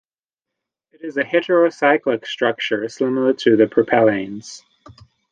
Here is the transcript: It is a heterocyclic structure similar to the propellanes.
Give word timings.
It 0.93 1.01
is 1.03 1.17
a 1.17 1.23
heterocyclic 1.23 2.25
structure 2.25 2.89
similar 2.89 3.33
to 3.33 3.55
the 3.55 3.67
propellanes. 3.67 4.63